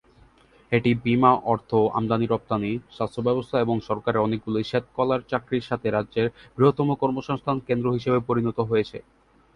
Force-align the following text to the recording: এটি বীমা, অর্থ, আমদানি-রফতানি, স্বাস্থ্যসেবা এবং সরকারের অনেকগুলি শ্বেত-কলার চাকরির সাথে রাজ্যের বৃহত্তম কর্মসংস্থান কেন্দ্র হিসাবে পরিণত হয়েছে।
এটি 0.71 0.91
বীমা, 1.03 1.31
অর্থ, 1.45 1.69
আমদানি-রফতানি, 1.93 2.71
স্বাস্থ্যসেবা 2.91 3.31
এবং 3.59 3.75
সরকারের 3.79 4.23
অনেকগুলি 4.23 4.61
শ্বেত-কলার 4.63 5.21
চাকরির 5.27 5.67
সাথে 5.69 5.87
রাজ্যের 5.89 6.27
বৃহত্তম 6.57 6.89
কর্মসংস্থান 6.95 7.57
কেন্দ্র 7.59 7.87
হিসাবে 7.91 8.19
পরিণত 8.19 8.57
হয়েছে। 8.61 8.97